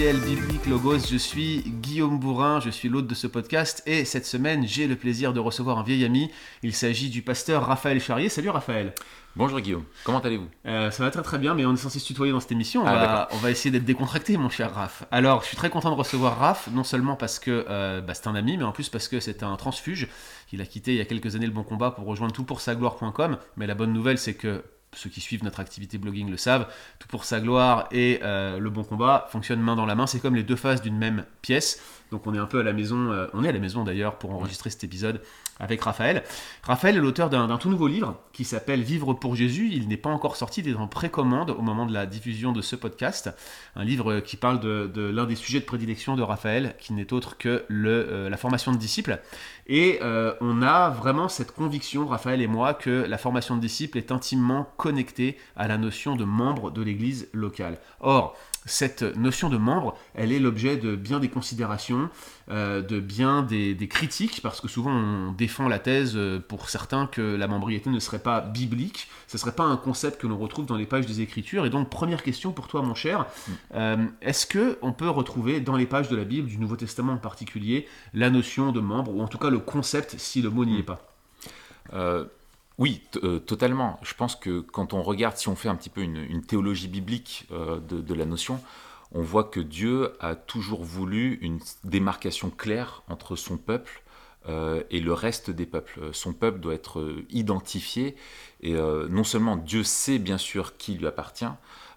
biblique 0.00 0.64
Logos. 0.66 1.00
Je 1.10 1.16
suis 1.18 1.62
Guillaume 1.82 2.18
Bourrin, 2.18 2.58
je 2.60 2.70
suis 2.70 2.88
l'hôte 2.88 3.06
de 3.06 3.14
ce 3.14 3.26
podcast 3.26 3.82
et 3.84 4.06
cette 4.06 4.24
semaine 4.24 4.66
j'ai 4.66 4.86
le 4.86 4.96
plaisir 4.96 5.34
de 5.34 5.40
recevoir 5.40 5.78
un 5.78 5.82
vieil 5.82 6.06
ami. 6.06 6.30
Il 6.62 6.72
s'agit 6.74 7.10
du 7.10 7.20
pasteur 7.20 7.66
Raphaël 7.66 8.00
Charrier. 8.00 8.30
Salut 8.30 8.48
Raphaël. 8.48 8.94
Bonjour 9.36 9.60
Guillaume, 9.60 9.84
comment 10.04 10.20
allez-vous? 10.20 10.48
Euh, 10.66 10.90
Ça 10.90 11.02
va 11.04 11.10
très 11.10 11.20
très 11.22 11.36
bien, 11.38 11.52
mais 11.54 11.66
on 11.66 11.74
est 11.74 11.76
censé 11.76 11.98
se 11.98 12.06
tutoyer 12.06 12.32
dans 12.32 12.40
cette 12.40 12.50
émission. 12.52 12.82
On, 12.82 12.86
Ah, 12.86 12.94
va, 12.94 13.28
on 13.32 13.36
va 13.36 13.50
essayer 13.50 13.70
d'être 13.70 13.84
décontracté, 13.84 14.38
mon 14.38 14.48
cher 14.48 14.72
Raph. 14.74 15.04
Alors, 15.10 15.42
je 15.42 15.48
suis 15.48 15.56
très 15.56 15.68
content 15.68 15.90
de 15.90 15.96
recevoir 15.96 16.38
Raph, 16.38 16.68
non 16.72 16.82
seulement 16.82 17.14
parce 17.14 17.38
que 17.38 17.66
euh, 17.68 18.00
bah, 18.00 18.14
c'est 18.14 18.26
un 18.26 18.34
ami, 18.34 18.56
mais 18.56 18.64
en 18.64 18.72
plus 18.72 18.88
parce 18.88 19.06
que 19.06 19.20
c'est 19.20 19.42
un 19.42 19.54
transfuge. 19.56 20.08
Il 20.52 20.62
a 20.62 20.66
quitté 20.66 20.92
il 20.92 20.96
y 20.96 21.00
a 21.02 21.04
quelques 21.04 21.36
années 21.36 21.46
le 21.46 21.52
Bon 21.52 21.62
Combat 21.62 21.90
pour 21.90 22.06
rejoindre 22.06 22.32
toutpoursagloire.com. 22.32 23.36
Mais 23.58 23.66
la 23.66 23.74
bonne 23.74 23.92
nouvelle, 23.92 24.16
c'est 24.18 24.34
que 24.34 24.64
ceux 24.92 25.08
qui 25.08 25.20
suivent 25.20 25.44
notre 25.44 25.60
activité 25.60 25.98
blogging 25.98 26.28
le 26.30 26.36
savent, 26.36 26.66
Tout 26.98 27.08
pour 27.08 27.24
sa 27.24 27.40
gloire 27.40 27.88
et 27.92 28.20
euh, 28.22 28.58
le 28.58 28.70
Bon 28.70 28.82
Combat 28.82 29.28
fonctionnent 29.30 29.60
main 29.60 29.76
dans 29.76 29.86
la 29.86 29.94
main. 29.94 30.06
C'est 30.06 30.20
comme 30.20 30.34
les 30.34 30.42
deux 30.42 30.56
faces 30.56 30.82
d'une 30.82 30.98
même 30.98 31.24
pièce. 31.42 31.80
Donc 32.10 32.26
on 32.26 32.34
est 32.34 32.38
un 32.38 32.46
peu 32.46 32.58
à 32.58 32.62
la 32.64 32.72
maison, 32.72 33.12
euh, 33.12 33.28
on 33.32 33.44
est 33.44 33.48
à 33.48 33.52
la 33.52 33.60
maison 33.60 33.84
d'ailleurs 33.84 34.18
pour 34.18 34.32
enregistrer 34.32 34.68
cet 34.70 34.82
épisode 34.82 35.22
avec 35.60 35.82
Raphaël. 35.82 36.24
Raphaël 36.62 36.96
est 36.96 37.00
l'auteur 37.00 37.30
d'un 37.30 37.56
tout 37.58 37.68
nouveau 37.68 37.86
livre 37.86 38.18
qui 38.32 38.44
s'appelle 38.44 38.82
Vivre 38.82 39.12
pour 39.12 39.36
Jésus. 39.36 39.68
Il 39.72 39.88
n'est 39.88 39.98
pas 39.98 40.10
encore 40.10 40.36
sorti, 40.36 40.62
il 40.62 40.68
est 40.70 40.74
en 40.74 40.88
précommande 40.88 41.50
au 41.50 41.60
moment 41.60 41.86
de 41.86 41.92
la 41.92 42.06
diffusion 42.06 42.52
de 42.52 42.62
ce 42.62 42.74
podcast. 42.76 43.30
Un 43.76 43.84
livre 43.84 44.20
qui 44.20 44.36
parle 44.36 44.58
de, 44.58 44.90
l'un 44.96 45.26
des 45.26 45.36
sujets 45.36 45.60
de 45.60 45.64
prédilection 45.64 46.16
de 46.16 46.22
Raphaël, 46.22 46.74
qui 46.80 46.94
n'est 46.94 47.12
autre 47.12 47.36
que 47.36 47.64
euh, 47.70 48.28
la 48.30 48.36
formation 48.38 48.72
de 48.72 48.78
disciples. 48.78 49.20
Et 49.72 50.00
euh, 50.02 50.34
on 50.40 50.62
a 50.62 50.90
vraiment 50.90 51.28
cette 51.28 51.52
conviction, 51.52 52.08
Raphaël 52.08 52.42
et 52.42 52.48
moi, 52.48 52.74
que 52.74 52.90
la 52.90 53.18
formation 53.18 53.54
de 53.54 53.60
disciples 53.60 53.98
est 53.98 54.10
intimement 54.10 54.66
connectée 54.76 55.38
à 55.54 55.68
la 55.68 55.78
notion 55.78 56.16
de 56.16 56.24
membre 56.24 56.72
de 56.72 56.82
l'Église 56.82 57.28
locale. 57.32 57.78
Or, 58.00 58.36
cette 58.66 59.02
notion 59.16 59.48
de 59.48 59.56
membre, 59.56 59.96
elle 60.14 60.32
est 60.32 60.38
l'objet 60.38 60.76
de 60.76 60.94
bien 60.94 61.18
des 61.18 61.28
considérations, 61.28 62.10
euh, 62.50 62.82
de 62.82 63.00
bien 63.00 63.42
des, 63.42 63.88
critiques, 63.88 64.40
parce 64.42 64.60
que 64.60 64.68
souvent 64.68 64.92
on 64.92 65.32
défend 65.32 65.68
la 65.68 65.78
thèse 65.78 66.12
euh, 66.14 66.40
pour 66.40 66.68
certains 66.68 67.06
que 67.06 67.36
la 67.36 67.48
membriété 67.48 67.90
ne 67.90 67.98
serait 67.98 68.18
pas 68.18 68.40
biblique, 68.40 69.08
ce 69.28 69.36
ne 69.36 69.40
serait 69.40 69.54
pas 69.54 69.64
un 69.64 69.76
concept 69.76 70.20
que 70.20 70.26
l'on 70.26 70.36
retrouve 70.36 70.66
dans 70.66 70.76
les 70.76 70.86
pages 70.86 71.06
des 71.06 71.20
Écritures. 71.20 71.64
Et 71.64 71.70
donc, 71.70 71.88
première 71.88 72.22
question 72.22 72.52
pour 72.52 72.68
toi, 72.68 72.82
mon 72.82 72.94
cher, 72.94 73.26
euh, 73.74 74.06
est-ce 74.20 74.46
que 74.46 74.78
on 74.82 74.92
peut 74.92 75.08
retrouver 75.08 75.60
dans 75.60 75.76
les 75.76 75.86
pages 75.86 76.08
de 76.08 76.16
la 76.16 76.24
Bible, 76.24 76.48
du 76.48 76.58
Nouveau 76.58 76.76
Testament 76.76 77.14
en 77.14 77.18
particulier, 77.18 77.88
la 78.12 78.30
notion 78.30 78.72
de 78.72 78.80
membre, 78.80 79.14
ou 79.14 79.22
en 79.22 79.28
tout 79.28 79.38
cas 79.38 79.50
le 79.50 79.58
concept, 79.58 80.16
si 80.18 80.42
le 80.42 80.50
mot 80.50 80.64
n'y 80.64 80.78
est 80.78 80.82
pas? 80.82 81.06
Oui, 82.80 83.02
euh, 83.22 83.38
totalement. 83.38 84.00
Je 84.02 84.14
pense 84.14 84.34
que 84.34 84.60
quand 84.60 84.94
on 84.94 85.02
regarde, 85.02 85.36
si 85.36 85.48
on 85.48 85.54
fait 85.54 85.68
un 85.68 85.76
petit 85.76 85.90
peu 85.90 86.00
une, 86.00 86.40
théologie 86.40 86.88
biblique 86.88 87.46
euh, 87.52 87.78
de, 87.78 88.14
la 88.14 88.24
notion, 88.24 88.58
on 89.12 89.20
voit 89.20 89.44
que 89.44 89.60
Dieu 89.60 90.14
a 90.18 90.34
toujours 90.34 90.82
voulu 90.82 91.38
une 91.42 91.60
démarcation 91.84 92.48
claire 92.48 93.02
entre 93.08 93.36
son 93.36 93.58
peuple 93.58 94.02
et 94.90 95.00
le 95.00 95.12
reste 95.12 95.50
des 95.50 95.66
peuples. 95.66 96.00
Euh, 96.00 96.12
Son 96.12 96.32
peuple 96.32 96.60
doit 96.60 96.74
être 96.74 97.00
euh, 97.00 97.26
identifié 97.30 98.16
et 98.62 98.74
euh, 98.74 99.06
non 99.08 99.24
seulement 99.24 99.56
Dieu 99.56 99.82
sait 99.84 100.18
bien 100.18 100.38
sûr 100.38 100.76
qui 100.76 100.94
lui 100.94 101.06
appartient, 101.06 101.44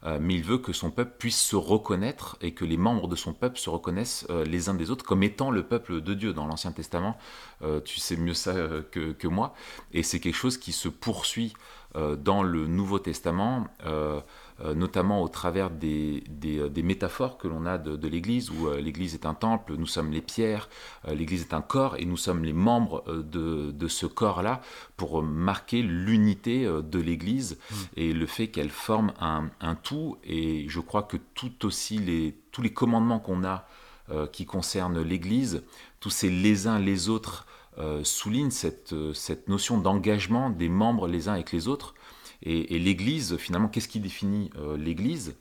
euh, 0.06 0.18
mais 0.20 0.36
il 0.36 0.44
veut 0.44 0.58
que 0.58 0.74
son 0.74 0.92
peuple 0.92 1.14
puisse 1.18 1.42
se 1.42 1.56
reconnaître 1.56 2.38
et 2.42 2.54
que 2.54 2.66
les 2.66 2.78
membres 2.78 3.08
de 3.08 3.16
son 3.16 3.34
peuple 3.34 3.58
se 3.58 3.70
reconnaissent 3.70 4.26
euh, 4.30 4.44
les 4.44 4.68
uns 4.68 4.74
des 4.74 4.92
autres 4.92 5.06
comme 5.06 5.24
étant 5.24 5.52
le 5.52 5.64
peuple 5.64 6.02
de 6.02 6.14
Dieu. 6.14 6.34
Dans 6.34 6.46
l'Ancien 6.46 6.74
Testament, 6.74 7.18
euh, 7.62 7.80
tu 7.80 8.00
sais 8.00 8.18
mieux 8.18 8.34
ça 8.34 8.52
euh, 8.52 8.82
que, 8.92 9.14
que 9.14 9.28
moi, 9.28 9.54
et 9.94 10.04
c'est 10.04 10.20
quelque 10.20 10.36
chose 10.36 10.58
qui 10.58 10.74
se 10.74 10.90
poursuit 10.90 11.54
euh, 11.96 12.16
dans 12.18 12.44
le 12.44 12.68
Nouveau 12.68 13.00
Testament, 13.00 13.68
euh, 13.86 13.90
euh, 13.90 14.22
notamment 14.76 15.22
au 15.22 15.28
travers 15.28 15.70
des, 15.70 16.24
des, 16.30 16.60
euh, 16.60 16.70
des 16.70 16.84
métaphores 16.84 17.38
que 17.38 17.48
l'on 17.48 17.66
a 17.66 17.78
de, 17.78 17.96
de 17.96 18.08
l'Église, 18.08 18.50
où 18.52 18.68
euh, 18.68 18.80
l'Église 18.80 19.14
est 19.14 19.26
un 19.26 19.34
temple, 19.34 19.76
nous 19.78 19.88
sommes 19.88 20.12
les 20.12 20.22
pierres, 20.22 20.70
euh, 21.08 21.16
l'Église 21.16 21.42
est 21.42 21.54
un 21.54 21.62
corps, 21.62 21.96
et 21.98 22.06
nous 22.06 22.18
sommes 22.18 22.44
les 22.46 22.54
membres 22.54 23.04
euh, 23.08 23.24
de, 23.24 23.72
de 23.72 23.88
ce 23.88 24.06
corps-là 24.06 24.62
pour 24.96 25.20
euh, 25.20 25.24
marquer 25.24 25.82
l'unité 25.82 26.66
euh, 26.66 26.82
de 26.82 27.00
l'Église 27.00 27.58
et 27.98 28.14
le 28.14 28.26
fait 28.26 28.48
qu'elle 28.48 28.70
forme 28.70 29.14
un, 29.20 29.50
un 29.60 29.76
tout. 29.76 30.18
Et 30.24 30.66
je 30.70 30.80
crois 30.80 31.04
que 31.04 31.18
tout 31.34 31.66
aussi 31.66 31.98
les, 31.98 32.38
tous 32.52 32.62
les 32.62 32.74
commandements 32.74 33.20
qu'on 33.20 33.44
a 33.44 33.68
euh, 34.12 34.28
qui 34.28 34.46
concernent 34.46 35.02
l'Église, 35.02 35.64
tous 36.00 36.10
ces 36.10 36.30
les 36.30 36.68
uns 36.68 36.80
les 36.80 37.10
autres 37.10 37.48
euh, 37.80 38.04
soulignent 38.04 38.52
cette, 38.52 38.94
euh, 38.94 39.14
cette 39.14 39.48
notion 39.50 39.80
d'engagement 39.80 40.50
des 40.50 40.70
membres 40.70 41.08
les 41.08 41.28
uns 41.28 41.34
avec 41.34 41.52
les 41.52 41.68
autres. 41.68 41.96
Et, 42.46 42.78
l'Église, 42.78 43.38
finalement, 43.38 43.70
qu'est-ce 43.70 43.88
qui 43.88 44.00
définit 44.00 44.50
euh, 44.58 44.78
l'Église? 44.78 45.36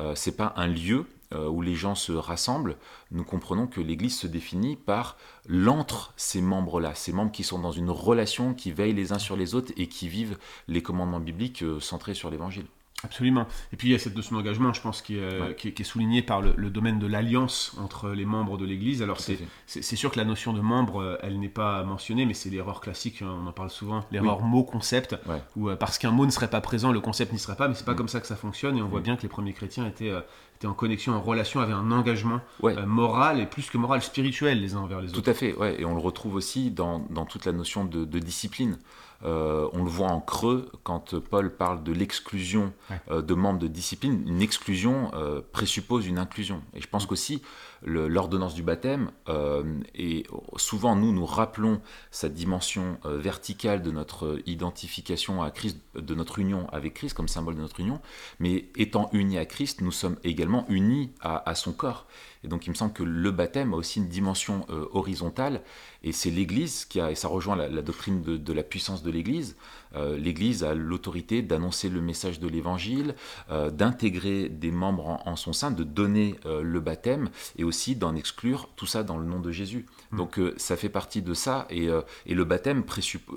Euh, 0.00 0.14
C'est 0.14 0.36
pas 0.36 0.54
un 0.56 0.66
lieu 0.66 1.04
euh, 1.34 1.48
où 1.48 1.60
les 1.60 1.74
gens 1.74 1.94
se 1.94 2.12
rassemblent. 2.12 2.76
Nous 3.10 3.24
comprenons 3.24 3.66
que 3.66 3.80
l'Église 3.80 4.16
se 4.16 4.26
définit 4.26 4.76
par 4.76 5.18
l'entre 5.46 6.14
ces 6.16 6.40
membres-là, 6.40 6.94
ces 6.94 7.12
membres 7.12 7.32
qui 7.32 7.44
sont 7.44 7.58
dans 7.58 7.72
une 7.72 7.90
relation, 7.90 8.54
qui 8.54 8.72
veillent 8.72 8.94
les 8.94 9.12
uns 9.12 9.18
sur 9.18 9.36
les 9.36 9.54
autres 9.54 9.72
et 9.76 9.86
qui 9.88 10.08
vivent 10.08 10.38
les 10.66 10.82
commandements 10.82 11.20
bibliques 11.20 11.64
centrés 11.80 12.14
sur 12.14 12.30
l'Évangile. 12.30 12.66
Absolument. 13.06 13.46
Et 13.72 13.76
puis 13.76 13.88
il 13.88 13.92
y 13.92 13.94
a 13.94 13.98
cette 13.98 14.14
notion 14.14 14.36
d'engagement, 14.36 14.72
je 14.74 14.80
pense, 14.82 15.00
qui 15.00 15.16
est, 15.18 15.40
Ouais. 15.40 15.54
qui 15.56 15.68
est, 15.68 15.72
qui 15.72 15.82
est 15.82 15.84
soulignée 15.84 16.20
par 16.22 16.42
le, 16.42 16.52
le 16.56 16.68
domaine 16.70 16.98
de 16.98 17.06
l'alliance 17.06 17.74
entre 17.82 18.10
les 18.10 18.26
membres 18.26 18.58
de 18.58 18.64
l'Église. 18.66 19.02
Alors 19.02 19.16
Tout 19.16 19.32
c'est 19.66 19.96
sûr 19.96 20.10
que 20.10 20.18
la 20.18 20.24
notion 20.24 20.52
de 20.52 20.60
membre, 20.60 21.00
euh, 21.00 21.16
elle 21.22 21.38
n'est 21.40 21.48
pas 21.48 21.82
mentionnée, 21.84 22.26
mais 22.26 22.34
c'est 22.34 22.50
l'erreur 22.50 22.80
classique, 22.80 23.22
hein, 23.22 23.34
on 23.42 23.46
en 23.46 23.52
parle 23.52 23.70
souvent, 23.70 24.04
l'erreur 24.12 24.42
mot-concept, 24.42 25.16
Ouais. 25.26 25.40
où 25.56 25.70
euh, 25.70 25.76
parce 25.76 25.96
qu'un 25.98 26.10
mot 26.10 26.26
ne 26.26 26.30
serait 26.30 26.50
pas 26.50 26.60
présent, 26.60 26.92
le 26.92 27.00
concept 27.00 27.32
n'y 27.32 27.38
serait 27.38 27.56
pas, 27.56 27.68
mais 27.68 27.74
c'est 27.74 27.84
pas 27.86 27.92
Mm. 27.94 27.96
comme 27.96 28.08
ça 28.08 28.20
que 28.20 28.26
ça 28.26 28.36
fonctionne, 28.36 28.76
et 28.76 28.82
on 28.82 28.88
voit 28.88 29.00
Mm. 29.00 29.04
bien 29.04 29.16
que 29.16 29.22
les 29.22 29.28
premiers 29.28 29.52
chrétiens 29.52 29.86
étaient, 29.86 30.10
euh, 30.10 30.20
étaient 30.56 30.66
en 30.66 30.74
connexion, 30.74 31.12
en 31.14 31.20
relation, 31.20 31.60
avaient 31.60 31.72
un 31.72 31.90
engagement 31.92 32.40
Ouais. 32.62 32.74
moral, 32.86 33.40
et 33.40 33.46
plus 33.46 33.70
que 33.70 33.78
moral, 33.78 34.02
spirituel 34.02 34.60
les 34.60 34.74
uns 34.74 34.80
envers 34.80 35.00
les 35.00 35.08
Tout 35.12 35.18
autres. 35.18 35.30
à 35.30 35.34
fait, 35.34 35.54
ouais. 35.56 35.80
et 35.80 35.84
on 35.84 35.94
le 35.94 36.00
retrouve 36.00 36.34
aussi 36.34 36.70
dans, 36.70 37.00
dans 37.10 37.24
toute 37.26 37.44
la 37.44 37.52
notion 37.52 37.84
de, 37.84 38.04
de 38.04 38.18
discipline. 38.18 38.78
Euh, 39.24 39.68
on 39.72 39.82
le 39.84 39.88
voit 39.90 40.08
en 40.08 40.20
creux 40.20 40.70
quand 40.84 41.18
Paul 41.18 41.50
parle 41.56 41.82
de 41.82 41.92
l'exclusion 41.92 42.72
Ouais. 42.90 43.00
euh, 43.10 43.22
de 43.22 43.34
membres 43.34 43.58
de 43.58 43.66
discipline. 43.68 44.22
Une 44.26 44.42
exclusion 44.42 45.10
euh, 45.14 45.40
présuppose 45.52 46.06
une 46.06 46.18
inclusion. 46.18 46.62
Et 46.74 46.80
je 46.82 46.86
pense 46.86 47.06
qu'aussi 47.06 47.36
le- 47.36 47.75
l'ordonnance 47.82 48.54
du 48.54 48.62
baptême, 48.62 49.10
euh, 49.28 49.80
et 49.94 50.26
souvent 50.56 50.96
nous 50.96 51.12
nous 51.12 51.26
rappelons 51.26 51.80
cette 52.10 52.34
dimension 52.34 52.98
euh, 53.04 53.18
verticale 53.18 53.82
de 53.82 53.90
notre 53.90 54.40
identification 54.46 55.42
à 55.42 55.50
Christ, 55.50 55.78
de 55.94 56.14
notre 56.14 56.38
union 56.38 56.68
avec 56.70 56.94
Christ 56.94 57.14
comme 57.14 57.28
symbole 57.28 57.56
de 57.56 57.60
notre 57.60 57.80
union, 57.80 58.00
mais 58.40 58.66
étant 58.76 59.10
unis 59.12 59.38
à 59.38 59.46
Christ, 59.46 59.80
nous 59.82 59.92
sommes 59.92 60.16
également 60.24 60.64
unis 60.68 61.12
à, 61.20 61.54
son 61.54 61.72
corps. 61.72 62.06
Et 62.44 62.48
donc 62.48 62.66
il 62.66 62.70
me 62.70 62.74
semble 62.74 62.92
que 62.92 63.02
le 63.02 63.30
baptême 63.30 63.72
a 63.72 63.76
aussi 63.76 63.98
une 63.98 64.08
dimension 64.08 64.66
euh, 64.70 64.86
horizontale, 64.92 65.62
et 66.02 66.12
c'est 66.12 66.30
l'Église 66.30 66.84
qui 66.84 67.00
a, 67.00 67.10
et 67.10 67.14
ça 67.14 67.28
rejoint 67.28 67.56
la, 67.56 67.82
doctrine 67.82 68.22
de 68.22 68.52
la 68.52 68.62
puissance 68.62 69.02
de 69.02 69.10
l'Église, 69.10 69.56
euh, 69.96 70.16
l'Église 70.16 70.62
a 70.64 70.74
l'autorité 70.74 71.42
d'annoncer 71.42 71.88
le 71.88 72.00
message 72.00 72.38
de 72.38 72.48
l'Évangile, 72.48 73.14
euh, 73.50 73.70
d'intégrer 73.70 74.48
des 74.48 74.70
membres 74.70 75.08
en, 75.08 75.22
en 75.26 75.36
son 75.36 75.52
sein, 75.52 75.70
de 75.70 75.84
donner 75.84 76.36
euh, 76.46 76.62
le 76.62 76.80
baptême, 76.80 77.30
et 77.56 77.64
aussi 77.64 77.96
d'en 77.96 78.14
exclure 78.14 78.68
tout 78.76 78.86
ça 78.86 79.02
dans 79.02 79.18
le 79.18 79.26
nom 79.26 79.40
de 79.40 79.50
Jésus. 79.50 79.86
Mm. 80.10 80.16
Donc 80.16 80.40
ça 80.56 80.76
fait 80.76 80.88
partie 80.88 81.22
de 81.22 81.34
ça, 81.34 81.66
et, 81.70 81.88
et 82.26 82.34
le 82.34 82.44
baptême 82.44 82.84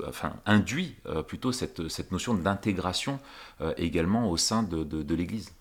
enfin, 0.07 0.33
induit 0.45 0.95
plutôt 1.27 1.51
cette, 1.51 1.87
cette 1.87 2.11
notion 2.11 2.33
d'intégration 2.33 3.19
également 3.77 4.29
au 4.29 4.37
sein 4.37 4.63
de, 4.63 4.83
de- 4.83 5.03
de 5.03 5.15
l'Église. 5.15 5.51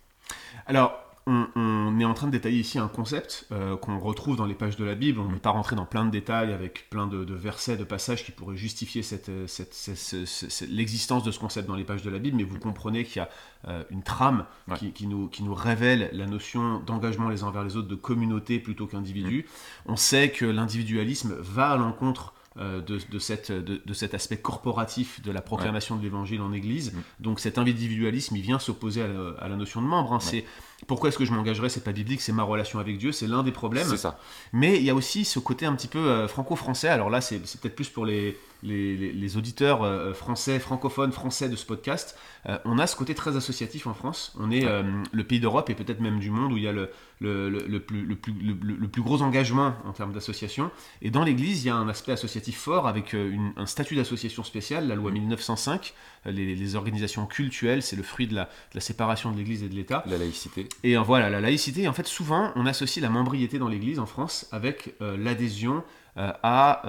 Alors, 0.67 1.08
on, 1.29 1.47
on 1.57 2.01
est 2.01 2.05
en 2.05 2.15
train 2.15 2.27
de 2.27 2.33
détailler 2.33 2.59
ici 2.61 2.79
un 2.79 2.89
concept 2.89 3.47
euh, 3.53 3.77
qu'on 3.77 3.99
retrouve 3.99 4.37
dans 4.37 4.47
les 4.47 4.55
pages 4.55 4.77
de 4.77 4.85
la 4.85 4.95
Bible. 4.95 5.21
On 5.21 5.31
n'est 5.31 5.39
pas 5.39 5.51
rentré 5.51 5.77
dans 5.77 5.85
plein 5.85 6.05
de 6.05 6.11
détails 6.11 6.53
avec 6.53 6.89
plein 6.91 7.07
de, 7.07 7.25
de 7.25 7.35
versets, 7.35 7.77
de 7.77 7.85
passages 7.85 8.25
qui 8.25 8.33
pourraient 8.33 8.57
justifier 8.57 9.03
cette, 9.03 9.29
euh, 9.29 9.47
cette- 9.47 9.75
cette- 9.75 10.69
l'existence 10.71 11.23
de 11.25 11.31
ce 11.31 11.39
concept 11.39 11.69
dans 11.69 11.77
les 11.77 11.85
pages 11.85 12.03
de 12.03 12.11
la 12.11 12.19
Bible, 12.19 12.37
mais 12.37 12.45
vous 12.45 12.59
comprenez 12.59 13.05
qu'il 13.05 13.17
y 13.17 13.25
a 13.25 13.29
euh, 13.69 13.83
une 13.91 14.03
trame 14.03 14.45
Ouais. 14.69 14.77
qui, 14.79 14.93
qui 14.93 15.07
nous, 15.07 15.29
qui 15.29 15.43
nous 15.43 15.55
révèle 15.55 16.11
la 16.13 16.27
notion 16.27 16.81
d'engagement 16.81 17.29
les 17.29 17.43
uns 17.43 17.51
vers 17.51 17.65
les 17.65 17.77
autres, 17.77 17.89
de 17.89 17.95
communauté 17.95 18.59
plutôt 18.59 18.87
qu'individu. 18.87 19.47
On 19.87 19.97
sait 19.97 20.31
que 20.31 20.45
l'individualisme 20.47 21.35
va 21.41 21.71
à 21.71 21.77
l'encontre 21.77 22.35
de, 22.57 22.81
de 22.81 23.19
cette, 23.21 23.53
de, 23.53 23.81
de 23.87 23.93
cet 23.95 24.15
aspect 24.15 24.39
corporatif 24.39 25.23
de 25.23 25.31
la 25.31 25.41
proclamation 25.41 25.95
de 25.97 26.03
l'évangile 26.03 26.41
en 26.41 26.53
Église. 26.53 26.93
Mm. 26.93 26.99
Donc 27.21 27.39
cet 27.41 27.57
individualisme, 27.57 28.35
il 28.35 28.43
vient 28.43 28.59
s'opposer 28.59 29.03
à, 29.03 29.07
la- 29.07 29.31
à 29.39 29.47
la 29.49 29.55
notion 29.55 29.81
de 29.81 29.87
membre. 29.87 30.13
hein. 30.13 30.19
C'est 30.21 30.45
pourquoi 30.87 31.09
est-ce 31.09 31.19
que 31.19 31.25
je 31.25 31.33
m'engagerais 31.33 31.69
C'est 31.69 31.85
pas 31.85 31.93
biblique, 31.93 32.21
c'est 32.21 32.33
ma 32.33 32.45
relation 32.45 32.79
avec 32.79 32.99
Dieu, 32.99 33.13
c'est 33.13 33.27
l'un 33.27 33.43
des 33.43 33.53
problèmes. 33.53 33.97
Ça. 33.97 34.19
Mais 34.53 34.77
il 34.77 34.85
y 34.85 34.91
a 34.91 34.95
aussi 34.95 35.25
ce 35.25 35.39
côté 35.39 35.67
un 35.67 35.75
petit 35.75 35.89
peu 35.89 35.99
euh, 35.99 36.29
franco-français. 36.29 36.89
Alors 36.89 37.11
là, 37.11 37.21
c'est 37.21 37.39
peut-être 37.39 37.75
plus 37.75 37.89
pour 37.89 38.07
les, 38.07 38.39
les, 38.63 39.37
auditeurs 39.37 40.15
français, 40.17 40.59
francophones, 40.59 41.13
français 41.13 41.49
de 41.49 41.57
ce 41.57 41.67
podcast, 41.67 42.17
on 42.65 42.79
a 42.79 42.87
ce 42.87 42.97
côté 42.97 43.15
très 43.15 43.37
associatif 43.37 43.87
en 43.87 43.95
France. 43.95 44.33
On 44.39 44.51
est 44.51 44.67
le 45.13 45.25
pays 45.25 45.41
d'Europe 45.41 45.69
et 45.71 45.75
peut-être 45.75 46.01
même 46.01 46.19
du 46.19 46.31
monde 46.31 46.53
où 46.53 46.57
il 46.57 46.63
y 46.63 46.69
a 46.69 46.73
le, 46.73 46.91
le, 47.21 47.79
plus, 47.79 48.05
le, 48.05 48.17
plus, 48.17 48.33
le, 48.33 48.89
plus, 48.89 49.03
gros 49.03 49.23
engagement 49.23 49.75
en 49.85 49.93
termes 49.93 50.13
d'association. 50.13 50.71
Et 51.03 51.11
dans 51.11 51.25
l'Église, 51.25 51.65
il 51.65 51.69
y 51.69 51.71
a 51.71 51.75
un 51.75 51.89
aspect 51.89 52.13
associatif 52.13 52.59
fort 52.59 52.87
avec 52.87 53.15
euh, 53.15 53.37
un 53.57 53.67
statut 53.67 53.97
d'association 53.97 54.45
spéciale, 54.45 54.87
la 54.87 54.95
loi 54.95 55.11
1905. 55.11 55.95
Euh, 56.27 56.31
les, 56.31 56.77
organisations 56.77 57.27
cultuelles, 57.27 57.83
c'est 57.83 57.97
le 57.97 58.03
fruit 58.03 58.27
de 58.27 58.35
la, 58.35 58.49
séparation 58.79 59.33
de 59.33 59.39
l'Église 59.39 59.63
et 59.63 59.69
de 59.69 59.75
l'État. 59.75 60.05
La 60.07 60.19
laïcité. 60.19 60.68
Et 60.85 60.97
euh, 60.97 61.03
voilà, 61.03 61.31
la 61.31 61.41
laïcité. 61.41 61.89
En 61.89 61.93
fait, 61.93 62.07
souvent, 62.07 62.53
on 62.57 62.67
associe 62.67 63.03
la 63.03 63.11
membriété 63.11 63.59
dans 63.59 63.69
l'Église 63.69 63.99
en 63.99 64.07
France 64.07 64.47
avec 64.53 64.95
l'adhésion 65.01 65.83
à 66.17 66.83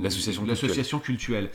l'association 0.00 0.98
culturelle. 0.98 1.50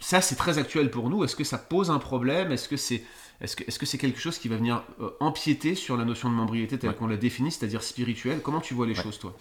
ça, 0.00 0.20
c'est 0.20 0.36
très 0.36 0.58
actuel 0.58 0.90
pour 0.90 1.10
nous. 1.10 1.24
Est-ce 1.24 1.36
que 1.36 1.44
ça 1.44 1.58
pose 1.58 1.90
un 1.90 1.98
problème? 1.98 2.52
Est-ce 2.52 2.68
que 2.68 2.76
c'est 2.76 3.02
est-ce 3.40 3.54
que 3.54 3.64
c'est 3.68 3.84
-ce 3.84 3.84
c'est 3.86 3.98
quelque 3.98 4.18
chose 4.18 4.38
qui 4.38 4.48
va 4.48 4.56
venir 4.56 4.82
euh, 5.00 5.10
empiéter 5.20 5.76
sur 5.76 5.96
la 5.96 6.04
notion 6.04 6.28
de 6.28 6.34
membriété 6.34 6.76
telle 6.78 6.94
qu'on 6.94 7.06
la 7.06 7.16
définit, 7.16 7.52
c'est-à-dire 7.52 7.82
spirituelle? 7.82 8.40
Comment 8.42 8.60
tu 8.60 8.74
vois 8.74 8.86
les 8.86 8.96
choses, 8.96 9.18
toi? 9.18 9.36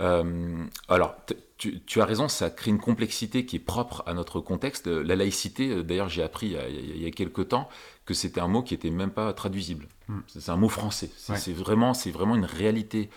Euh, 0.00 0.64
alors, 0.88 1.16
tu, 1.56 2.00
as 2.00 2.04
raison, 2.04 2.28
ça 2.28 2.50
crée 2.50 2.70
une 2.70 2.80
complexité 2.80 3.46
qui 3.46 3.56
est 3.56 3.60
propre 3.60 4.02
à 4.06 4.14
notre 4.14 4.40
contexte. 4.40 4.86
La 4.86 5.16
laïcité, 5.16 5.70
euh, 5.70 5.82
d'ailleurs, 5.82 6.08
j'ai 6.08 6.22
appris 6.22 6.56
il 6.68 7.02
y, 7.02 7.06
a, 7.06 7.10
quelques 7.10 7.48
temps 7.48 7.68
que 8.04 8.14
c'était 8.14 8.40
un 8.40 8.48
mot 8.48 8.62
qui 8.62 8.74
n'était 8.74 8.90
même 8.90 9.10
pas 9.10 9.32
traduisible. 9.32 9.86
Hmm. 10.08 10.20
C'est 10.26 10.50
un 10.50 10.56
mot 10.56 10.68
français. 10.68 11.10
C'est 11.16 11.52
vraiment, 11.52 11.92
vraiment 11.92 12.34
une 12.34 12.44
réalité 12.44 13.10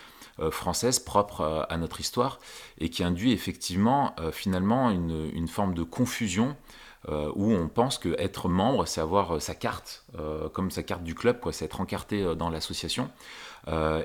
française 0.52 1.00
propre 1.00 1.66
à, 1.68 1.78
notre 1.78 2.00
histoire 2.00 2.40
et 2.78 2.90
qui 2.90 3.04
induit 3.04 3.32
effectivement, 3.32 4.16
finalement, 4.32 4.92
une, 4.92 5.32
une, 5.34 5.48
forme 5.48 5.74
de 5.74 5.82
confusion 5.82 6.56
euh, 7.10 7.32
où 7.36 7.54
on 7.54 7.70
pense 7.70 7.98
que 7.98 8.20
être 8.20 8.50
membre, 8.50 8.86
c'est 8.86 9.00
avoir 9.00 9.36
euh, 9.36 9.40
sa 9.40 9.56
carte, 9.56 10.04
euh, 10.20 10.50
comme 10.50 10.72
sa 10.72 10.84
carte 10.84 11.04
du 11.04 11.16
club, 11.16 11.40
quoi, 11.40 11.54
c'est 11.54 11.64
être 11.64 11.80
encarté 11.80 12.36
dans 12.36 12.50
l'association. 12.50 13.10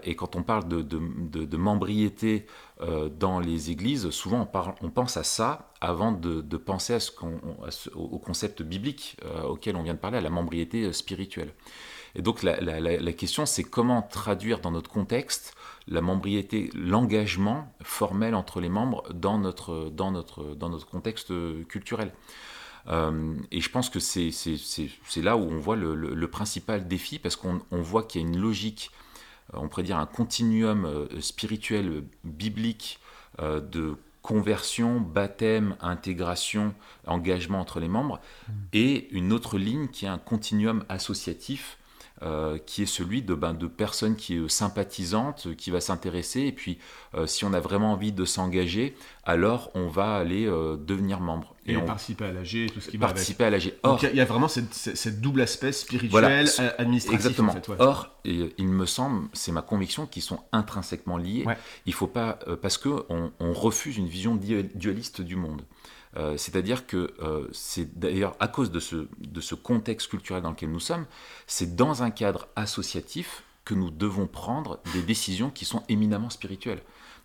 et 0.03 0.17
quand 0.17 0.35
on 0.35 0.43
parle 0.43 0.67
de, 0.67 0.83
de, 0.83 1.57
membriété 1.57 2.47
dans 3.19 3.39
les 3.39 3.71
églises, 3.71 4.11
souvent 4.11 4.49
on, 4.83 4.91
pense 4.91 5.17
à 5.17 5.23
ça 5.23 5.71
avant 5.81 6.11
de, 6.11 6.57
penser 6.57 6.99
au 7.95 8.19
concept 8.19 8.63
biblique 8.63 9.17
auquel 9.49 9.77
on 9.77 9.85
vient 9.85 9.95
de 9.95 10.01
parler, 10.01 10.19
à 10.19 10.21
la 10.21 10.31
membriété 10.31 10.93
spirituelle. 10.93 11.55
Et 12.17 12.23
donc 12.23 12.43
la, 12.43 12.61
la 12.61 13.13
question, 13.13 13.47
c'est 13.47 13.63
comment 13.63 14.03
traduire 14.03 14.59
dans 14.59 14.73
notre 14.73 14.91
contexte 14.91 15.55
la 15.87 16.01
membriété, 16.01 16.71
l'engagement 16.75 17.73
formel 17.83 18.35
entre 18.35 18.61
les 18.61 18.69
membres 18.69 19.05
dans 19.13 19.39
notre, 19.39 19.91
dans 19.91 20.11
notre, 20.11 20.55
dans 20.57 20.71
notre 20.71 20.89
contexte 20.89 21.33
culturel. 21.69 22.13
Euh, 22.89 23.35
et 23.51 23.61
je 23.61 23.71
pense 23.71 23.91
que 23.91 24.01
c'est 24.01 24.33
là 25.17 25.37
où 25.37 25.43
on 25.43 25.59
voit 25.59 25.77
le, 25.77 26.27
principal 26.29 26.87
défi, 26.87 27.19
parce 27.19 27.37
qu'on 27.37 27.61
voit 27.71 28.05
qu'il 28.05 28.23
y 28.23 28.25
a 28.25 28.29
une 28.29 28.39
logique, 28.39 28.91
euh, 29.55 29.59
on 29.61 29.69
pourrait 29.69 29.83
dire 29.83 29.99
un 29.99 30.07
continuum 30.07 30.85
euh, 30.85 31.21
spirituel, 31.21 32.05
biblique, 32.25 32.99
de 33.41 33.97
conversion, 34.21 35.01
baptême, 35.01 35.75
intégration, 35.81 36.75
engagement 37.07 37.61
entre 37.61 37.81
les 37.81 37.89
membres, 37.89 38.21
mmh. 38.47 38.53
et 38.75 39.09
une 39.11 39.33
autre 39.33 39.57
ligne 39.57 39.89
qui 39.89 40.05
est 40.05 40.09
un 40.09 40.19
continuum 40.19 40.85
associatif 40.91 41.79
euh, 42.23 42.57
qui 42.67 42.83
est 42.83 42.87
celui 42.87 43.21
de, 43.23 43.35
ben, 43.35 43.53
de 43.53 43.67
personnes 43.67 44.15
qui 44.15 44.37
est 44.37 44.49
sympathisante, 44.49 45.57
qui 45.57 45.73
va 45.73 45.81
s'intéresser, 45.81 46.43
et 46.43 46.53
puis 46.53 46.79
euh, 47.15 47.27
si 47.27 47.45
on 47.45 47.53
a 47.53 47.59
vraiment 47.59 47.93
envie 47.93 48.13
de 48.13 48.25
s'engager, 48.25 48.95
alors 49.25 49.73
on 49.75 49.89
va 49.89 50.15
aller 50.19 50.47
euh, 50.47 50.77
devenir 50.77 51.19
membre. 51.19 51.57
Et, 51.67 51.77
participer 51.79 52.27
à 52.27 52.33
l'AG, 52.33 52.71
tout 52.73 52.81
ce 52.81 52.91
qui 52.91 52.97
va 52.97 53.09
Participer 53.09 53.45
à 53.45 53.51
l'AG. 53.51 53.75
Or, 53.83 53.99
il 54.05 54.17
y, 54.17 54.21
a 54.21 54.25
vraiment 54.25 54.47
cette, 54.47 55.21
double 55.21 55.41
aspect 55.41 55.73
spirituel, 55.73 56.49
administratif. 56.79 57.27
Exactement. 57.27 57.55
Or, 57.81 58.15
il 58.25 58.69
me 58.69 58.87
semble, 58.87 59.29
c'est 59.33 59.53
ma 59.53 59.63
conviction, 59.63 60.07
qu'ils 60.07 60.23
sont 60.23 60.39
intrinsèquement 60.53 61.17
liés. 61.17 61.45
Il 61.87 61.93
faut 61.93 62.07
pas, 62.07 62.39
parce 62.61 62.79
qu'on 62.79 63.33
on 63.41 63.53
refuse 63.53 63.97
une 63.97 64.09
vision 64.09 64.37
dualiste 64.37 65.23
du 65.23 65.35
monde. 65.35 65.63
Euh, 66.17 66.37
c'est-à-dire 66.37 66.87
que 66.87 67.15
euh, 67.23 67.49
c'est 67.53 67.99
d'ailleurs 67.99 68.37
à 68.39 68.49
cause 68.49 68.71
de 68.71 68.81
ce, 68.81 69.09
de 69.19 69.41
ce 69.41 69.55
contexte 69.55 70.09
culturel 70.09 70.43
dans 70.43 70.51
lequel 70.51 70.71
nous 70.71 70.81
sommes, 70.81 71.07
c'est 71.47 71.75
dans 71.75 72.03
un 72.03 72.11
cadre 72.11 72.49
associatif 72.57 73.45
que 73.65 73.75
nous 73.75 73.91
devons 73.91 74.27
prendre 74.27 74.81
des 74.93 75.03
décisions 75.03 75.51
qui 75.51 75.65
sont 75.65 75.83
éminemment 75.89 76.31
spirituelles. 76.31 76.83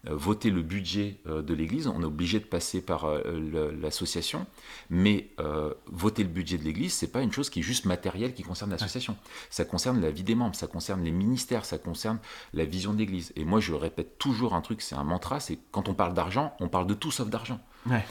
Euh, 0.08 0.16
voter 0.16 0.52
le 0.52 0.62
budget 0.62 1.20
de 1.26 1.54
l'Église, 1.56 1.88
on 1.88 2.02
est 2.02 2.06
obligé 2.06 2.40
de 2.40 2.46
passer 2.46 2.82
par 2.82 3.12
l'association, 3.82 4.46
mais 4.92 5.32
voter 5.88 6.22
le 6.22 6.30
budget 6.30 6.60
de 6.60 6.64
l'Église, 6.64 6.94
c'est 6.94 7.12
pas 7.12 7.24
une 7.24 7.32
chose 7.32 7.50
qui 7.50 7.60
est 7.60 7.64
juste 7.64 7.86
matérielle 7.86 8.36
qui 8.36 8.44
concerne 8.44 8.70
l'association. 8.70 9.18
Ça 9.50 9.66
concerne 9.66 10.00
la 10.00 10.12
vie 10.12 10.24
des 10.24 10.36
membres, 10.36 10.56
ça 10.56 10.68
concerne 10.68 11.04
les 11.04 11.12
ministères, 11.12 11.66
ça 11.66 11.80
concerne 11.80 12.20
la 12.54 12.66
vision 12.66 12.94
de 12.94 13.00
l'Église. 13.00 13.34
Et 13.36 13.44
moi, 13.44 13.60
je 13.60 13.74
répète 13.74 14.20
toujours 14.20 14.54
un 14.54 14.62
truc, 14.62 14.82
c'est 14.82 14.96
un 14.96 15.04
mantra, 15.04 15.40
c'est 15.40 15.58
quand 15.72 15.90
on 15.90 15.96
parle 15.96 16.14
d'argent, 16.14 16.54
on 16.60 16.70
parle 16.70 16.86
de 16.86 16.94
tout 16.94 17.12
sauf 17.12 17.28
d'argent. 17.28 17.60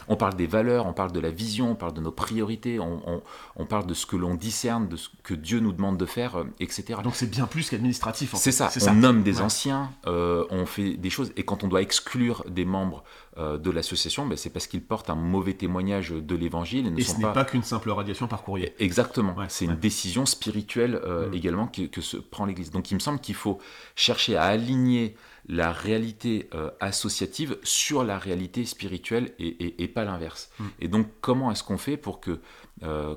On 0.09 0.17
parle 0.17 0.35
des 0.37 0.47
valeurs, 0.47 0.87
on 0.87 0.93
parle 0.93 1.13
de 1.13 1.21
la 1.21 1.31
vision, 1.31 1.73
on 1.73 1.75
parle 1.75 1.93
de 1.93 2.01
nos 2.01 2.11
priorités, 2.11 2.79
on, 2.81 3.67
parle 3.67 3.87
de 3.87 3.95
ce 3.95 4.07
que 4.07 4.17
l'on 4.17 4.35
discerne, 4.35 4.89
de 4.89 4.97
ce 4.97 5.09
que 5.23 5.35
Dieu 5.35 5.61
nous 5.61 5.73
demande 5.73 5.99
de 5.99 6.07
faire, 6.07 6.45
etc. 6.61 7.01
Donc 7.03 7.15
c'est 7.15 7.31
bien 7.31 7.47
plus 7.47 7.69
qu'administratif. 7.71 8.35
C'est 8.37 8.53
ça. 8.53 8.71
On 8.89 8.95
nomme 8.95 9.23
des 9.23 9.41
anciens, 9.41 9.91
on 10.05 10.67
fait 10.67 10.97
des 10.97 11.11
choses, 11.11 11.33
et 11.37 11.45
quand 11.45 11.65
on 11.65 11.69
doit 11.69 11.83
exclure 11.83 12.45
des 12.49 12.65
membres 12.65 13.05
euh, 13.39 13.59
de 13.59 13.71
l'association, 13.71 14.25
ben, 14.25 14.39
c'est 14.39 14.49
parce 14.49 14.67
qu'ils 14.67 14.83
portent 14.83 15.11
un 15.11 15.15
mauvais 15.15 15.53
témoignage 15.53 16.09
de 16.09 16.35
l'évangile. 16.35 16.95
Et, 16.97 17.03
ce 17.03 17.19
n'est 17.19 17.33
pas, 17.35 17.45
qu'une 17.45 17.63
simple 17.63 17.91
radiation 17.91 18.29
par 18.29 18.43
courrier. 18.43 18.75
Exactement. 18.79 19.37
c'est 19.49 19.67
une 19.67 19.77
décision 19.77 20.25
spirituelle 20.25 20.99
euh, 21.05 21.29
mm. 21.29 21.35
également 21.35 21.67
que, 21.67 22.01
se 22.01 22.17
prend 22.17 22.47
l'Église. 22.47 22.71
Donc 22.71 22.91
il 22.91 22.95
me 22.95 22.99
semble 22.99 23.19
qu'il 23.19 23.35
faut 23.35 23.59
chercher 23.95 24.37
à 24.37 24.45
aligner 24.45 25.17
la 25.49 25.73
réalité 25.73 26.49
euh, 26.55 26.71
associative 26.81 27.57
sur 27.63 28.05
la 28.05 28.19
réalité 28.19 28.65
spirituelle 28.65 29.33
et, 29.39 29.89
pas 29.89 30.05
l'inverse. 30.05 30.51
Mm. 30.59 30.65
Et 30.81 30.89
donc 30.89 31.07
comment 31.21 31.51
est-ce 31.53 31.63
qu'on 31.63 31.79
fait 31.79 31.97
pour 31.97 32.21
que 32.21 32.41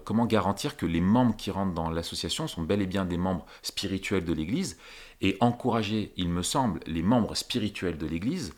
comment 0.05 0.25
garantir 0.25 0.77
que 0.77 0.85
les 0.85 1.01
membres 1.01 1.35
qui 1.35 1.51
rentrent 1.51 1.73
dans 1.73 1.89
l'association 1.89 2.47
sont 2.47 2.61
bel 2.61 2.81
et 2.81 2.85
bien 2.85 3.03
des 3.03 3.17
membres 3.17 3.45
spirituels 3.61 4.23
de 4.23 4.31
l'Église 4.31 4.77
et 5.21 5.37
encourager, 5.41 6.13
il 6.15 6.29
me 6.29 6.43
semble, 6.43 6.79
les 6.85 7.03
membres 7.03 7.35
spirituels 7.35 7.97
de 7.97 8.05
l'Église 8.05 8.53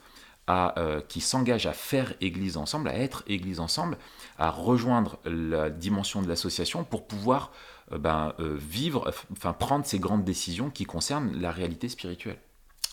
à, 0.48 0.80
euh, 0.80 1.02
qui 1.02 1.22
s'engagent 1.22 1.66
à 1.66 1.74
faire 1.74 2.14
Église 2.22 2.58
ensemble, 2.58 2.90
à 2.90 2.98
être 2.98 3.24
Église 3.28 3.60
ensemble, 3.60 3.98
à 4.38 4.50
rejoindre 4.50 5.20
la 5.26 5.70
dimension 5.70 6.22
de 6.22 6.28
l'association 6.28 6.84
pour 6.84 7.08
pouvoir 7.08 7.52
euh, 7.92 7.98
ben, 7.98 8.34
euh, 8.40 8.56
vivre, 8.60 9.12
enfin 9.32 9.54
prendre 9.54 9.86
ces 9.86 10.00
grandes 10.00 10.24
décisions 10.24 10.70
qui 10.70 10.86
concernent 10.86 11.40
la 11.40 11.52
réalité 11.52 11.90
spirituelle. 11.90 12.38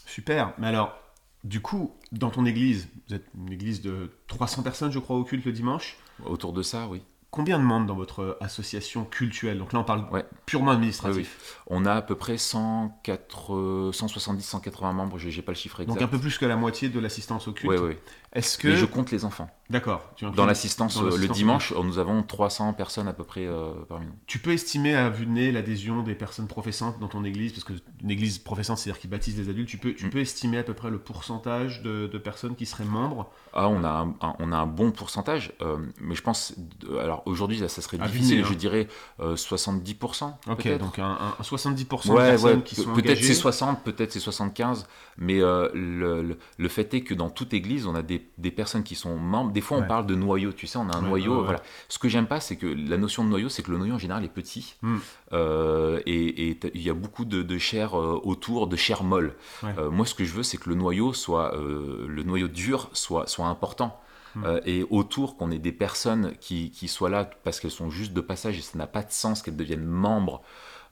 Super, 0.08 0.52
mais 0.58 0.66
alors, 0.66 0.98
du 1.44 1.60
coup, 1.60 1.94
dans 2.12 2.30
ton 2.30 2.46
église, 2.46 2.88
vous 3.08 3.14
êtes 3.14 3.26
une 3.36 3.52
église 3.52 3.82
de 3.82 4.10
300 4.28 4.62
personnes, 4.62 4.90
je 4.90 4.98
crois, 4.98 5.16
au 5.16 5.24
culte 5.24 5.44
le 5.44 5.52
dimanche 5.52 5.98
Autour 6.24 6.54
de 6.54 6.62
ça, 6.62 6.88
oui. 6.88 7.02
Combien 7.30 7.58
de 7.58 7.64
membres 7.64 7.86
dans 7.86 7.94
votre 7.94 8.38
association 8.40 9.04
culturelle 9.04 9.58
Donc 9.58 9.74
là, 9.74 9.80
on 9.80 9.84
parle 9.84 10.08
purement 10.46 10.70
administratif. 10.70 11.60
On 11.66 11.84
a 11.84 11.92
à 11.92 12.00
peu 12.00 12.14
près 12.14 12.36
170-180 12.36 14.94
membres, 14.94 15.18
je 15.18 15.28
n'ai 15.28 15.42
pas 15.42 15.52
le 15.52 15.58
chiffre 15.58 15.80
exact. 15.80 15.94
Donc 15.94 16.02
un 16.02 16.08
peu 16.08 16.18
plus 16.18 16.38
que 16.38 16.46
la 16.46 16.56
moitié 16.56 16.88
de 16.88 16.98
l'assistance 16.98 17.46
au 17.46 17.52
culte. 17.52 17.70
Oui, 17.70 17.76
oui. 17.78 17.98
Est-ce 18.32 18.56
que... 18.56 18.74
je 18.74 18.86
compte 18.86 19.10
les 19.10 19.26
enfants. 19.26 19.50
D'accord. 19.70 20.02
Dans 20.34 20.46
l'assistance, 20.46 20.96
euh, 20.96 21.18
le 21.18 21.28
dimanche, 21.28 21.74
nous 21.74 21.98
avons 21.98 22.22
300 22.22 22.72
personnes 22.72 23.06
à 23.06 23.12
peu 23.12 23.24
près 23.24 23.46
euh, 23.46 23.72
parmi 23.86 24.06
nous. 24.06 24.14
Tu 24.26 24.38
peux 24.38 24.52
estimer 24.52 24.94
à 24.94 25.10
vue 25.10 25.26
de 25.26 25.30
nez 25.30 25.52
l'adhésion 25.52 26.02
des 26.02 26.14
personnes 26.14 26.46
professantes 26.46 26.98
dans 27.00 27.08
ton 27.08 27.22
église, 27.22 27.52
parce 27.52 27.64
qu'une 27.64 28.10
église 28.10 28.38
professante, 28.38 28.78
c'est-à-dire 28.78 29.00
qui 29.00 29.08
baptise 29.08 29.36
les 29.36 29.50
adultes, 29.50 29.68
tu 29.68 29.76
peux, 29.76 29.92
tu 29.92 30.06
mm. 30.06 30.10
peux 30.10 30.20
estimer 30.20 30.58
à 30.58 30.62
peu 30.62 30.72
près 30.72 30.88
le 30.88 30.98
pourcentage 30.98 31.82
de, 31.82 32.06
personnes 32.18 32.56
qui 32.56 32.64
seraient 32.64 32.84
membres? 32.84 33.30
Ah, 33.52 33.68
on 33.68 33.84
a 33.84 33.90
un, 33.90 34.14
on 34.38 34.52
a 34.52 34.56
un 34.56 34.66
bon 34.66 34.90
pourcentage, 34.90 35.52
euh, 35.60 35.76
mais 36.00 36.14
je 36.14 36.22
pense, 36.22 36.54
alors 36.98 37.22
aujourd'hui, 37.26 37.58
ça 37.58 37.68
serait 37.68 37.98
difficile, 37.98 38.44
je 38.44 38.52
hein. 38.52 38.56
dirais 38.56 38.88
70%. 39.20 40.32
Ok, 40.48 40.78
donc 40.78 40.98
un, 40.98 41.16
70% 41.42 42.08
de 42.08 42.14
personnes 42.14 42.62
qui 42.62 42.74
sont 42.74 42.94
Peut-être 42.94 43.22
c'est 43.22 43.34
60, 43.34 43.84
peut-être 43.84 44.12
c'est 44.12 44.20
75, 44.20 44.86
mais 45.18 45.40
le, 45.40 46.38
le, 46.56 46.68
fait 46.68 46.94
est 46.94 47.02
que 47.02 47.12
dans 47.12 47.28
toute 47.28 47.52
église, 47.52 47.86
on 47.86 47.94
a 47.94 48.02
des, 48.02 48.26
des 48.38 48.50
personnes 48.50 48.82
qui 48.82 48.94
sont 48.94 49.16
membres, 49.16 49.52
des 49.58 49.62
fois, 49.62 49.78
on 49.78 49.82
parle 49.82 50.06
de 50.06 50.14
noyau, 50.14 50.52
tu 50.52 50.68
sais, 50.68 50.78
on 50.78 50.88
a 50.88 50.96
un 50.96 51.02
noyau. 51.02 51.42
voilà. 51.42 51.60
Ce 51.88 51.98
que 51.98 52.08
j'aime 52.08 52.28
pas, 52.28 52.38
c'est 52.38 52.54
que 52.54 52.66
la 52.66 52.96
notion 52.96 53.24
de 53.24 53.28
noyau, 53.28 53.48
c'est 53.48 53.64
que 53.64 53.72
le 53.72 53.78
noyau 53.78 53.94
en 53.94 53.98
général 53.98 54.24
est 54.24 54.32
petit. 54.32 54.76
Hmm. 54.82 54.98
Euh, 55.32 56.00
et 56.06 56.56
il 56.74 56.80
y 56.80 56.88
a 56.88 56.94
beaucoup 56.94 57.24
de, 57.24 57.58
chair 57.58 57.98
euh, 57.98 58.20
autour, 58.22 58.68
de 58.68 58.76
chair 58.76 59.02
molle. 59.02 59.34
Euh, 59.64 59.90
moi, 59.90 60.06
ce 60.06 60.14
que 60.14 60.24
je 60.24 60.32
veux, 60.32 60.44
c'est 60.44 60.58
que 60.58 60.68
le 60.68 60.76
noyau 60.76 61.12
soit, 61.12 61.56
le 61.56 62.22
noyau 62.22 62.46
dur 62.46 62.88
soit, 62.92 63.26
soit 63.26 63.46
important. 63.46 64.00
Hmm. 64.34 64.44
et 64.66 64.84
autour, 64.90 65.36
qu'on 65.36 65.50
ait 65.50 65.58
des 65.58 65.72
personnes 65.72 66.34
qui, 66.38 66.70
qui 66.70 66.86
soient 66.86 67.08
là 67.08 67.28
parce 67.44 67.58
qu'elles 67.60 67.70
sont 67.70 67.88
juste 67.88 68.12
de 68.12 68.20
passage 68.20 68.58
et 68.58 68.60
ça 68.60 68.76
n'a 68.76 68.86
pas 68.86 69.02
de 69.02 69.10
sens 69.10 69.40
qu'elles 69.40 69.56
deviennent 69.56 69.86
membres 69.86 70.42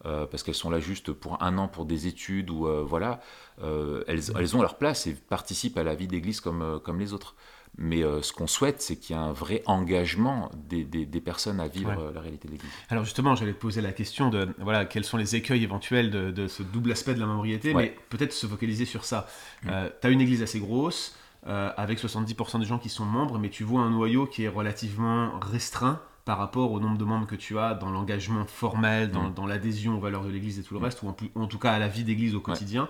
parce 0.02 0.42
qu'elles 0.42 0.54
sont 0.54 0.70
là 0.70 0.80
juste 0.80 1.12
pour 1.12 1.42
un 1.42 1.58
an 1.58 1.68
pour 1.68 1.84
des 1.84 2.06
études 2.06 2.48
ou 2.48 2.66
voilà, 2.86 3.20
elles, 3.62 4.22
elles, 4.36 4.56
ont 4.56 4.62
leur 4.62 4.78
place 4.78 5.06
et 5.06 5.14
participent 5.14 5.76
à 5.76 5.84
la 5.84 5.94
vie 5.94 6.08
d'église 6.08 6.40
comme, 6.40 6.80
comme 6.82 6.98
les 6.98 7.12
autres. 7.12 7.36
Mais 7.78 8.02
euh, 8.02 8.22
ce 8.22 8.32
qu'on 8.32 8.46
souhaite, 8.46 8.80
c'est 8.80 8.96
qu'il 8.96 9.14
y 9.14 9.18
ait 9.18 9.22
un 9.22 9.32
vrai 9.32 9.62
engagement 9.66 10.50
des, 10.68 10.84
des, 10.84 11.20
personnes 11.20 11.60
à 11.60 11.68
vivre 11.68 11.90
euh, 11.90 12.12
la 12.12 12.20
réalité 12.20 12.48
de 12.48 12.52
l'Église. 12.54 12.70
Alors 12.88 13.04
justement, 13.04 13.34
j'allais 13.34 13.52
te 13.52 13.58
poser 13.58 13.82
la 13.82 13.92
question 13.92 14.30
de 14.30 14.48
voilà, 14.58 14.86
quels 14.86 15.04
sont 15.04 15.18
les 15.18 15.36
écueils 15.36 15.62
éventuels 15.62 16.10
de, 16.10 16.30
de 16.30 16.48
ce 16.48 16.62
double 16.62 16.92
aspect 16.92 17.14
de 17.14 17.20
la 17.20 17.26
membriété, 17.26 17.74
mais 17.74 17.94
peut-être 18.08 18.32
se 18.32 18.46
focaliser 18.46 18.86
sur 18.86 19.04
ça. 19.04 19.26
Mm. 19.62 19.68
Euh, 19.70 19.90
tu 20.00 20.06
as 20.06 20.10
une 20.10 20.20
Église 20.20 20.42
assez 20.42 20.60
grosse, 20.60 21.16
avec 21.44 22.00
70% 22.00 22.58
des 22.58 22.64
gens 22.64 22.78
qui 22.78 22.88
sont 22.88 23.04
membres, 23.04 23.38
mais 23.38 23.50
tu 23.50 23.62
vois 23.62 23.82
un 23.82 23.90
noyau 23.90 24.26
qui 24.26 24.42
est 24.42 24.48
relativement 24.48 25.38
restreint 25.38 26.00
par 26.24 26.38
rapport 26.38 26.72
au 26.72 26.80
nombre 26.80 26.98
de 26.98 27.04
membres 27.04 27.28
que 27.28 27.36
tu 27.36 27.56
as 27.56 27.74
dans 27.74 27.90
l'engagement 27.90 28.44
formel, 28.46 29.12
dans, 29.12 29.28
mm. 29.28 29.34
dans 29.34 29.46
l'adhésion 29.46 29.96
aux 29.96 30.00
valeurs 30.00 30.24
de 30.24 30.30
l'Église 30.30 30.58
et 30.58 30.62
tout 30.64 30.74
le 30.74 30.80
mm. 30.80 30.84
reste, 30.84 31.02
ou 31.02 31.08
en, 31.08 31.16
en, 31.40 31.46
tout 31.46 31.58
cas 31.60 31.70
à 31.72 31.78
la 31.78 31.86
vie 31.86 32.02
d'Église 32.02 32.34
au 32.34 32.40
quotidien. 32.40 32.88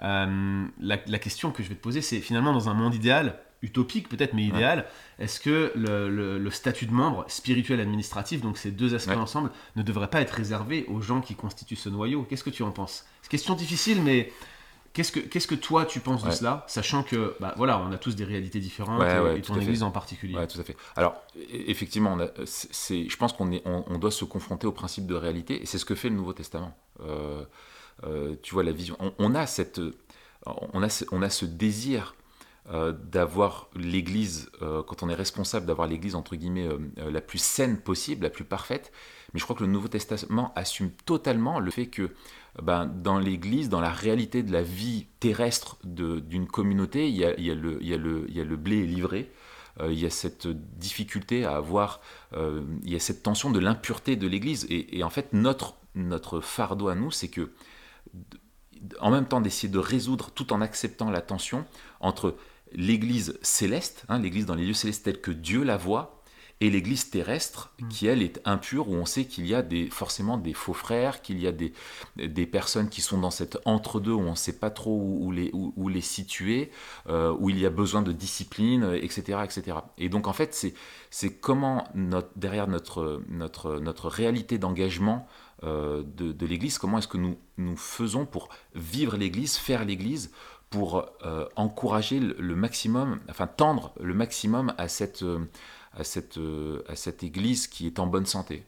La, 0.00 0.68
la, 0.78 1.18
question 1.18 1.50
que 1.50 1.64
je 1.64 1.68
vais 1.68 1.74
te 1.74 1.82
poser, 1.82 2.00
c'est 2.00 2.20
finalement 2.20 2.52
dans 2.52 2.68
un 2.68 2.74
monde 2.74 2.94
idéal, 2.94 3.40
utopique 3.66 4.08
peut-être, 4.08 4.32
mais 4.32 4.44
idéal, 4.44 4.86
est-ce 5.18 5.40
que 5.40 5.72
le, 5.74 6.50
statut 6.50 6.86
de 6.86 6.92
membre 6.92 7.24
spirituel 7.28 7.80
administratif, 7.80 8.40
donc 8.40 8.56
ces 8.56 8.70
deux 8.70 8.94
aspects 8.94 9.16
ensemble, 9.16 9.50
ne 9.74 9.82
devrait 9.82 10.08
pas 10.08 10.20
être 10.20 10.30
réservé 10.30 10.86
aux 10.88 11.00
gens 11.00 11.20
qui 11.20 11.34
constituent 11.34 11.76
ce 11.76 11.88
noyau? 11.88 12.22
Qu'est-ce 12.22 12.44
que 12.44 12.50
tu 12.50 12.62
en 12.62 12.70
penses? 12.70 13.04
C'est 13.22 13.30
question 13.30 13.54
difficile, 13.54 14.02
mais 14.02 14.32
qu'est-ce 14.92 15.12
que, 15.12 15.20
qu'est-ce 15.20 15.46
que 15.46 15.54
toi 15.54 15.84
tu 15.84 16.00
penses 16.00 16.24
de 16.24 16.30
cela, 16.30 16.64
sachant 16.68 17.02
que 17.02 17.36
bah, 17.40 17.52
voilà, 17.56 17.78
on 17.80 17.92
a 17.92 17.98
tous 17.98 18.16
des 18.16 18.24
réalités 18.24 18.60
différentes, 18.60 19.02
et, 19.36 19.42
ton 19.42 19.60
église 19.60 19.82
en 19.82 19.90
particulier 19.90 20.34
tout 20.46 20.60
à 20.60 20.64
fait. 20.64 20.76
Alors, 20.96 21.14
e-, 21.36 21.40
effectivement, 21.50 22.16
c'est, 22.44 23.08
je 23.08 23.16
pense 23.16 23.32
qu'on 23.32 23.52
est, 23.52 23.62
on, 23.66 23.98
doit 23.98 24.10
se 24.10 24.24
confronter 24.24 24.66
au 24.66 24.72
principe 24.72 25.06
de 25.06 25.14
réalité, 25.14 25.62
et 25.62 25.66
c'est 25.66 25.78
ce 25.78 25.84
que 25.84 25.94
fait 25.94 26.08
le 26.08 26.14
Nouveau 26.14 26.32
Testament. 26.32 26.74
Euh, 27.00 27.44
euh, 28.04 28.36
tu 28.42 28.54
vois, 28.54 28.62
la 28.62 28.72
vision. 28.72 28.96
On, 29.18 29.34
a 29.34 29.46
cette, 29.46 29.80
on 30.46 30.82
a, 30.82 31.04
on 31.12 31.22
a 31.22 31.30
ce 31.30 31.44
désir 31.44 32.14
euh, 32.72 32.92
d'avoir 32.92 33.68
l'Église, 33.76 34.50
euh, 34.60 34.82
quand 34.82 35.04
on 35.04 35.08
est 35.08 35.14
responsable 35.14 35.66
d'avoir 35.66 35.86
l'Église 35.86 36.16
entre 36.16 36.34
guillemets 36.34 36.66
euh, 36.66 37.10
la 37.12 37.20
plus 37.20 37.38
saine 37.38 37.78
possible, 37.78 38.24
la 38.24 38.30
plus 38.30 38.44
parfaite. 38.44 38.90
Mais 39.32 39.38
je 39.38 39.44
crois 39.44 39.54
que 39.54 39.62
le 39.62 39.70
Nouveau 39.70 39.86
Testament 39.86 40.52
assume 40.56 40.90
totalement 40.90 41.60
le 41.60 41.70
fait 41.70 41.86
que 41.86 42.10
ben, 42.60 42.86
dans 42.86 43.20
l'Église, 43.20 43.68
dans 43.68 43.80
la 43.80 43.92
réalité 43.92 44.42
de 44.42 44.50
la 44.50 44.62
vie 44.62 45.06
terrestre 45.20 45.76
d'une 45.84 46.48
communauté, 46.48 47.08
il 47.08 47.14
y, 47.14 47.24
a, 47.24 47.34
le, 47.54 47.78
il, 47.80 47.88
y 47.88 47.94
a 47.94 47.98
le, 47.98 48.24
il 48.28 48.36
y 48.36 48.40
a 48.40 48.44
le 48.44 48.56
blé 48.56 48.84
livré. 48.84 49.30
il 49.84 49.98
y 50.00 50.06
a 50.06 50.10
cette 50.10 50.48
difficulté 50.48 51.44
à 51.44 51.56
avoir, 51.56 52.00
il 52.34 52.90
y 52.90 52.96
a 52.96 53.00
cette 53.00 53.22
tension 53.22 53.50
de 53.50 53.60
l'impureté 53.60 54.16
de 54.16 54.26
l'Église. 54.26 54.66
Et, 54.70 54.98
et, 54.98 55.04
en 55.04 55.10
fait, 55.10 55.32
notre, 55.34 55.76
notre 55.94 56.40
fardeau 56.40 56.88
à 56.88 56.94
nous, 56.94 57.10
c'est 57.10 57.28
que 57.28 57.50
en 59.00 59.10
même 59.10 59.26
temps 59.26 59.40
d'essayer 59.40 59.72
de 59.72 59.78
résoudre 59.78 60.30
tout 60.30 60.52
en 60.52 60.60
acceptant 60.60 61.10
la 61.10 61.20
tension 61.20 61.64
entre 62.00 62.36
l'Église 62.76 63.38
céleste, 63.42 64.04
hein, 64.08 64.20
l'Église 64.20 64.46
dans 64.46 64.54
les 64.54 64.66
lieux 64.66 64.74
célestes 64.74 65.04
telle 65.04 65.20
que 65.20 65.32
Dieu 65.32 65.64
la 65.64 65.76
voit, 65.76 66.16
et 66.60 66.70
l'Église 66.70 67.10
terrestre 67.10 67.72
mm. 67.80 67.88
qui, 67.88 68.06
elle, 68.06 68.22
est 68.22 68.40
impure, 68.44 68.88
où 68.88 68.94
on 68.94 69.06
sait 69.06 69.24
qu'il 69.24 69.46
y 69.46 69.54
a 69.54 69.62
des, 69.62 69.88
forcément 69.90 70.38
des 70.38 70.54
faux 70.54 70.72
frères, 70.72 71.22
qu'il 71.22 71.40
y 71.40 71.46
a 71.46 71.52
des, 71.52 71.72
des 72.16 72.46
personnes 72.46 72.88
qui 72.88 73.02
sont 73.02 73.18
dans 73.18 73.30
cet 73.30 73.58
entre-deux 73.64 74.12
où 74.12 74.20
on 74.20 74.30
ne 74.30 74.36
sait 74.36 74.58
pas 74.58 74.70
trop 74.70 74.96
où, 74.96 75.30
les, 75.32 75.50
où, 75.52 75.88
les 75.88 76.00
situer, 76.00 76.70
euh, 77.08 77.34
où 77.38 77.50
il 77.50 77.58
y 77.58 77.66
a 77.66 77.70
besoin 77.70 78.02
de 78.02 78.12
discipline, 78.12 78.92
etc. 78.94 79.40
etc. 79.44 79.78
Et 79.98 80.08
donc, 80.08 80.26
en 80.26 80.32
fait, 80.32 80.72
c'est 81.10 81.30
comment, 81.38 81.84
notre, 81.94 82.30
derrière 82.36 82.68
notre, 82.68 83.22
notre, 83.28 83.78
notre 83.80 84.08
réalité 84.08 84.58
d'engagement 84.58 85.26
euh, 85.62 86.02
de, 86.04 86.32
de 86.32 86.46
l'Église, 86.46 86.78
comment 86.78 86.98
est-ce 86.98 87.08
que 87.08 87.16
nous, 87.16 87.38
nous 87.56 87.76
faisons 87.76 88.26
pour 88.26 88.50
vivre 88.74 89.16
l'Église, 89.16 89.56
faire 89.56 89.84
l'Église, 89.84 90.30
pour 90.70 91.08
euh, 91.24 91.46
encourager 91.56 92.20
le, 92.20 92.56
maximum, 92.56 93.20
enfin 93.30 93.46
tendre 93.46 93.92
le 94.00 94.14
maximum 94.14 94.74
à 94.78 94.88
cette, 94.88 95.22
euh, 95.22 95.48
à 95.96 96.04
cette, 96.04 96.38
euh, 96.38 96.82
à 96.88 96.96
cette 96.96 97.22
Église 97.22 97.68
qui 97.68 97.86
est 97.86 97.98
en 97.98 98.06
bonne 98.06 98.26
santé. 98.26 98.64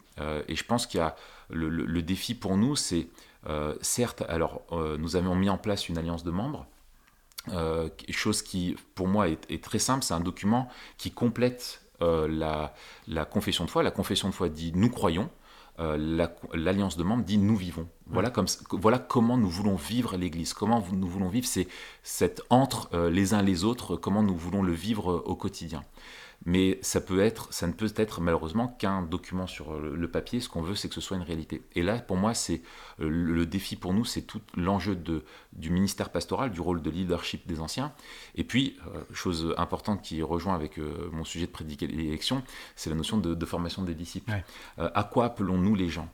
et 0.49 0.57
je 0.57 0.65
pense 0.65 0.87
qu'il 0.87 0.99
y 0.99 1.03
a 1.03 1.17
le, 1.51 2.03
défi 2.03 2.35
pour 2.35 2.57
nous, 2.57 2.77
c'est 2.77 3.09
certes, 3.81 4.23
alors 4.29 4.63
nous 4.99 5.15
avons 5.15 5.37
mis 5.37 5.49
en 5.49 5.59
place 5.59 5.89
une 5.89 5.97
alliance 5.97 6.25
de 6.25 6.33
membres, 6.33 6.67
chose 8.11 8.43
qui 8.43 8.77
pour 8.97 9.07
moi 9.07 9.29
est, 9.29 9.49
est 9.49 9.63
très 9.63 9.79
simple, 9.79 10.03
c'est 10.03 10.15
un 10.15 10.21
document 10.21 10.69
qui 10.97 11.13
complète 11.13 11.83
la, 12.01 12.75
la 13.07 13.25
confession 13.25 13.65
de 13.65 13.71
foi. 13.71 13.85
La 13.85 13.93
confession 13.93 14.29
de 14.29 14.35
foi 14.35 14.49
dit 14.49 14.73
nous 14.75 14.91
croyons, 14.91 15.31
l'alliance 15.79 16.97
de 16.97 17.05
membres 17.05 17.25
dit 17.25 17.39
nous 17.39 17.57
vivons. 17.57 17.89
Voilà, 18.07 18.31
comme, 18.31 18.47
voilà 18.73 18.99
comment 18.99 19.37
nous 19.37 19.51
voulons 19.51 19.77
vivre 19.77 20.17
l'Église, 20.17 20.55
comment 20.55 20.83
nous 20.93 21.07
voulons 21.09 21.29
vivre 21.29 21.47
cette 22.03 22.43
entre 22.51 22.89
euh, 22.95 23.11
les 23.11 23.35
uns 23.35 23.43
les 23.43 23.65
autres, 23.65 23.97
comment 23.97 24.23
nous 24.23 24.37
voulons 24.37 24.63
le 24.63 24.73
vivre 24.73 25.13
euh, 25.13 25.23
au 25.27 25.35
quotidien 25.37 25.85
mais 26.49 26.79
ça 26.81 27.03
peut 27.03 27.21
être, 27.21 27.53
ça 27.53 27.67
ne 27.67 27.75
peut 27.75 27.93
être 27.95 28.23
malheureusement 28.23 28.69
qu'un 28.69 29.03
document 29.03 29.47
sur 29.47 29.79
le 29.79 30.11
papier. 30.11 30.41
Ce 30.41 30.49
qu'on 30.49 30.63
veut, 30.63 30.75
c'est 30.75 30.89
que 30.89 30.95
ce 30.95 31.03
soit 31.03 31.19
une 31.19 31.23
réalité. 31.23 31.61
Et 31.75 31.83
là, 31.83 31.99
pour 31.99 32.17
moi, 32.17 32.33
c'est 32.33 32.63
euh, 33.01 33.09
le 33.11 33.45
défi 33.45 33.77
pour 33.77 33.93
nous, 33.93 34.07
c'est 34.07 34.23
tout 34.23 34.41
l'enjeu 34.57 34.97
du 35.53 35.69
ministère 35.69 36.09
pastoral, 36.09 36.51
du 36.51 36.63
rôle 36.63 36.81
de 36.81 36.89
leadership 36.89 37.47
des 37.47 37.61
anciens. 37.61 37.93
Et 38.35 38.45
puis, 38.45 38.79
euh, 38.87 39.03
chose 39.13 39.55
importante 39.59 40.01
qui 40.01 40.23
rejoint 40.23 40.55
avec 40.55 40.79
euh, 40.79 41.11
mon 41.13 41.23
sujet 41.23 41.45
de 41.45 41.53
prédication, 41.53 42.43
c'est 42.77 42.89
la 42.89 42.97
notion 42.97 43.19
de, 43.19 43.45
formation 43.45 43.83
des 43.83 43.95
disciples. 43.95 44.33
à 44.79 45.05
quoi 45.05 45.27
appelons-nous 45.27 45.75
les 45.75 45.91
gens? 45.91 46.09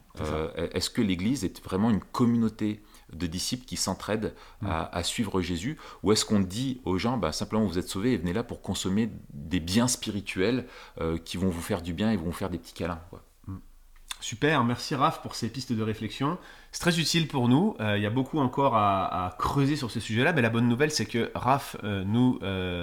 Est-ce 0.56 0.90
que 0.90 1.00
l'Église 1.00 1.44
est 1.44 1.62
vraiment 1.64 1.90
une 1.90 2.00
communauté 2.00 2.82
de 3.12 3.26
disciples 3.26 3.64
qui 3.64 3.76
s'entraident 3.76 4.34
à, 4.64 5.02
suivre 5.02 5.40
Jésus 5.40 5.78
Ou 6.02 6.12
est-ce 6.12 6.24
qu'on 6.24 6.40
dit 6.40 6.80
aux 6.84 6.98
gens, 6.98 7.16
bah, 7.16 7.32
simplement 7.32 7.66
vous 7.66 7.78
êtes 7.78 7.88
sauvés 7.88 8.12
et 8.12 8.16
venez 8.16 8.32
là 8.32 8.42
pour 8.42 8.62
consommer 8.62 9.10
des 9.32 9.60
biens 9.60 9.88
spirituels 9.88 10.66
euh, 11.00 11.18
qui 11.18 11.36
vont 11.36 11.48
vous 11.48 11.62
faire 11.62 11.82
du 11.82 11.92
bien 11.92 12.10
et 12.10 12.16
vont 12.16 12.26
vous 12.26 12.32
faire 12.32 12.50
des 12.50 12.58
petits 12.58 12.74
câlins 12.74 13.00
mm. 13.46 13.56
Super, 14.20 14.64
merci 14.64 14.94
Raph 14.94 15.20
pour 15.20 15.34
ces 15.34 15.48
pistes 15.50 15.72
de 15.72 15.82
réflexion. 15.82 16.38
C'est 16.72 16.80
très 16.80 16.98
utile 16.98 17.28
pour 17.28 17.48
nous. 17.48 17.76
Euh, 17.80 17.98
il 17.98 18.02
y 18.02 18.06
a 18.06 18.10
beaucoup 18.10 18.38
encore 18.38 18.74
à, 18.74 19.36
creuser 19.38 19.76
sur 19.76 19.90
ce 19.90 20.00
sujet-là, 20.00 20.32
mais 20.32 20.40
la 20.40 20.50
bonne 20.50 20.66
nouvelle, 20.66 20.90
c'est 20.90 21.04
que 21.04 21.30
Raph 21.34 21.76
euh, 21.84 22.04
nous 22.04 22.38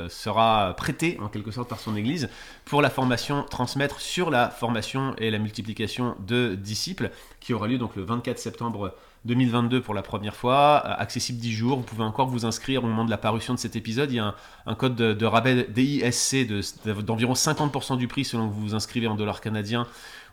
sera 0.09 0.75
prêté 0.77 1.17
en 1.19 1.29
quelque 1.29 1.51
sorte 1.51 1.67
par 1.67 1.79
son 1.79 1.95
Église 1.95 2.29
pour 2.63 2.81
la 2.81 2.89
formation 2.89 3.43
transmettre 3.43 3.99
sur 3.99 4.29
la 4.29 4.49
formation 4.49 5.15
et 5.17 5.31
la 5.31 5.39
multiplication 5.39 6.15
de 6.19 6.55
disciples, 6.55 7.09
qui 7.39 7.53
aura 7.53 7.67
lieu 7.67 7.79
donc 7.79 7.95
le 7.95 8.03
24 8.03 8.37
septembre 8.37 8.93
2022 9.25 9.81
pour 9.81 9.93
la 9.93 10.01
première 10.01 10.35
fois, 10.35 10.83
euh, 10.85 10.93
accessible 10.97 11.39
10 11.39 11.51
jours. 11.51 11.77
Vous 11.77 11.83
pouvez 11.83 12.03
encore 12.03 12.27
vous 12.27 12.45
inscrire 12.45 12.83
au 12.83 12.87
moment 12.87 13.05
de 13.05 13.11
la 13.11 13.17
parution 13.17 13.53
de 13.53 13.59
cet 13.59 13.75
épisode. 13.75 14.11
Il 14.11 14.15
y 14.15 14.19
a 14.19 14.35
un, 14.65 14.75
code 14.75 14.95
de, 14.95 15.25
rabais 15.25 15.67
DISC 15.69 16.47
d'environ 17.05 17.33
50% 17.33 17.97
du 17.97 18.07
prix 18.07 18.25
selon 18.25 18.49
que 18.49 18.53
vous 18.53 18.61
vous 18.61 18.75
inscrivez 18.75 19.07
en 19.07 19.15
dollars 19.15 19.41
canadiens 19.41 19.87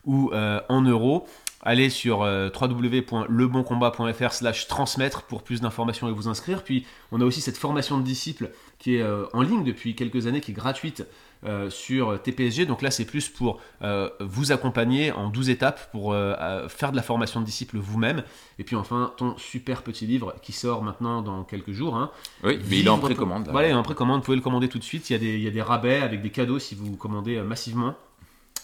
ou 0.05 0.31
euh, 0.33 0.61
en 0.69 0.83
euros. 0.83 1.27
Allez 1.61 1.91
sur 1.91 2.23
euh, 2.23 2.49
www.leboncombat.fr 2.49 4.33
slash 4.33 4.69
transmettre 4.69 5.23
pour 5.23 5.43
plus 5.43 5.61
d'informations 5.61 6.09
et 6.09 6.13
vous 6.13 6.29
inscrire. 6.29 6.63
Puis 6.63 6.87
on 7.13 7.21
a 7.21 7.25
aussi 7.25 7.41
cette 7.41 7.59
formation 7.59 7.99
de 7.99 8.05
disciples 8.05 8.51
qui 8.79 8.97
est 8.97 9.05
en 9.33 9.43
ligne 9.43 9.65
depuis 9.65 9.97
quelques 9.97 10.29
années, 10.29 10.41
qui 10.41 10.53
est 10.53 10.55
gratuite 10.55 11.05
euh, 11.45 11.71
sur 11.71 12.21
TPSG. 12.21 12.67
Donc 12.67 12.83
là, 12.83 12.91
c'est 12.91 13.05
plus 13.05 13.29
pour 13.29 13.61
euh, 13.83 14.11
vous 14.19 14.51
accompagner 14.51 15.13
en 15.13 15.29
12 15.29 15.51
étapes 15.51 15.91
pour 15.93 16.13
euh, 16.13 16.69
faire 16.69 16.91
de 16.91 16.97
la 16.97 17.03
formation 17.03 17.41
de 17.41 17.47
disciples 17.47 17.79
vous-même. 17.79 18.25
Et 18.59 18.65
puis 18.65 18.75
enfin, 18.75 19.13
ton 19.17 19.37
super 19.39 19.83
petit 19.83 20.05
livre 20.05 20.35
qui 20.43 20.53
sort 20.53 20.83
maintenant 20.83 21.23
dans 21.23 21.45
quelques 21.45 21.71
jours. 21.71 21.95
Hein. 21.95 22.11
Oui, 22.43 22.59
mais 22.69 22.79
il 22.81 22.87
est 22.87 22.91
en 22.91 22.99
précommande. 22.99 23.49
Voilà, 23.53 23.69
il 23.69 23.71
est 23.71 23.75
en 23.75 23.85
précommande. 23.85 24.21
Vous 24.21 24.25
pouvez 24.25 24.37
le 24.37 24.43
commander 24.43 24.69
tout 24.69 24.81
de 24.81 24.85
suite. 24.85 25.11
Il 25.11 25.13
y 25.13 25.17
a 25.17 25.19
des, 25.21 25.35
il 25.37 25.43
y 25.43 25.47
a 25.47 25.53
des 25.53 25.63
rabais 25.63 26.01
avec 26.01 26.23
des 26.23 26.31
cadeaux 26.31 26.59
si 26.59 26.75
vous 26.75 26.97
commandez 26.97 27.41
massivement 27.43 27.95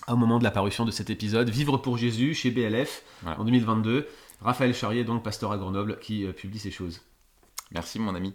au 0.09 0.16
moment 0.16 0.40
de 0.40 0.45
la 0.45 0.50
parution 0.50 0.85
de 0.85 0.90
cet 0.90 1.11
épisode. 1.11 1.49
Vivre 1.50 1.78
pour 1.78 1.97
Jésus 1.97 2.35
chez 2.35 2.50
BLF 2.50 3.04
en 3.25 3.45
2022. 3.45 4.09
Raphaël 4.43 4.75
Charrier, 4.75 5.04
donc 5.04 5.23
pasteur 5.23 5.52
à 5.52 5.59
Grenoble, 5.59 5.99
qui 6.00 6.26
publie 6.26 6.59
ces 6.59 6.73
choses. 6.73 7.00
Merci 7.71 8.00
mon 8.00 8.16
ami. 8.16 8.35